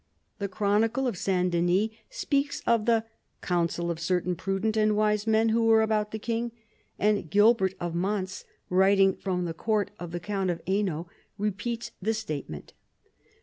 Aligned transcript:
The 0.39 0.47
chronicle 0.47 1.05
of 1.05 1.13
S. 1.13 1.25
Denys 1.27 1.91
speaks 2.09 2.63
of 2.65 2.87
the" 2.87 3.03
counsel 3.43 3.91
of 3.91 3.99
certain 3.99 4.35
prudent 4.35 4.75
and 4.75 4.95
wise 4.97 5.27
men 5.27 5.49
who 5.49 5.67
were 5.67 5.83
about 5.83 6.09
the 6.09 6.17
king," 6.17 6.51
and 6.97 7.29
Gilbert 7.29 7.75
of 7.79 7.93
Mons, 7.93 8.43
writing 8.67 9.13
from 9.15 9.45
the 9.45 9.53
court 9.53 9.91
of 9.99 10.09
the 10.09 10.19
count 10.19 10.49
of 10.49 10.59
Hainault, 10.65 11.07
repeats 11.37 11.91
the 12.01 12.15
statement. 12.15 12.73